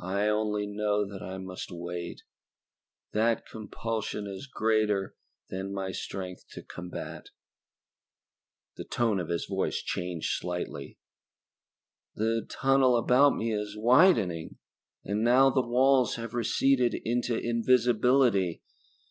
"I 0.00 0.28
only 0.28 0.66
know 0.66 1.04
that 1.06 1.20
I 1.20 1.36
must 1.36 1.70
wait 1.70 2.22
that 3.12 3.44
compulsion 3.46 4.26
is 4.26 4.46
greater 4.46 5.14
than 5.50 5.74
my 5.74 5.92
strength 5.92 6.48
to 6.52 6.62
combat." 6.62 7.26
The 8.76 8.84
tone 8.84 9.20
of 9.20 9.28
his 9.28 9.44
voice 9.44 9.82
changed 9.82 10.30
slightly. 10.40 10.96
"The 12.14 12.46
tunnel 12.48 12.96
about 12.96 13.36
me 13.36 13.52
is 13.52 13.76
widening 13.76 14.56
and 15.04 15.22
now 15.22 15.50
the 15.50 15.60
walls 15.60 16.14
have 16.14 16.32
receded 16.32 16.94
into 17.04 17.36
invisibility. 17.38 18.62